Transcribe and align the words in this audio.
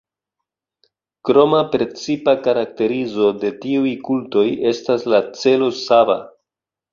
Kroma 1.27 1.59
precipa 1.75 2.33
karakterizo 2.47 3.27
de 3.45 3.51
tiuj 3.67 3.93
kultoj 4.09 4.47
estas 4.71 5.07
la 5.15 5.21
celo 5.43 5.69
sava. 5.83 6.19